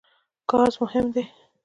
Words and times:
ګاز 0.49 0.73
مهم 0.83 1.05
دی. 1.13 1.23